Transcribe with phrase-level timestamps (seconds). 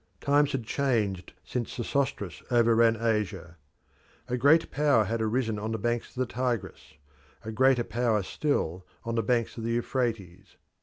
[0.19, 3.57] Times had changed since Sesostris overran Asia.
[4.29, 6.95] A great power had arisen on the banks of the Tigris;
[7.45, 10.55] a greater power still on the banks of the Euphrates.